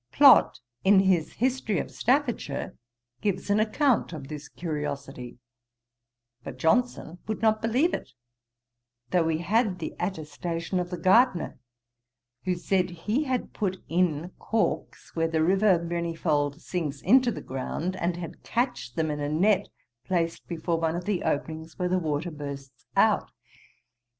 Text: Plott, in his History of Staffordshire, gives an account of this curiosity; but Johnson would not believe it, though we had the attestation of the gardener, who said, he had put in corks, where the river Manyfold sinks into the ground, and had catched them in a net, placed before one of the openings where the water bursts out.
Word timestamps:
Plott, 0.11 0.59
in 0.83 1.01
his 1.01 1.33
History 1.33 1.77
of 1.77 1.91
Staffordshire, 1.91 2.75
gives 3.21 3.51
an 3.51 3.59
account 3.59 4.13
of 4.13 4.29
this 4.29 4.49
curiosity; 4.49 5.37
but 6.43 6.57
Johnson 6.57 7.19
would 7.27 7.43
not 7.43 7.61
believe 7.61 7.93
it, 7.93 8.13
though 9.11 9.21
we 9.21 9.37
had 9.37 9.77
the 9.77 9.93
attestation 9.99 10.79
of 10.79 10.89
the 10.89 10.97
gardener, 10.97 11.59
who 12.45 12.55
said, 12.55 12.89
he 12.89 13.25
had 13.25 13.53
put 13.53 13.77
in 13.89 14.29
corks, 14.39 15.15
where 15.15 15.27
the 15.27 15.43
river 15.43 15.77
Manyfold 15.77 16.59
sinks 16.59 17.01
into 17.01 17.29
the 17.31 17.39
ground, 17.43 17.95
and 17.95 18.17
had 18.17 18.41
catched 18.41 18.95
them 18.95 19.11
in 19.11 19.19
a 19.19 19.29
net, 19.29 19.67
placed 20.03 20.47
before 20.47 20.79
one 20.79 20.95
of 20.95 21.05
the 21.05 21.21
openings 21.21 21.77
where 21.77 21.89
the 21.89 21.99
water 21.99 22.31
bursts 22.31 22.87
out. 22.95 23.29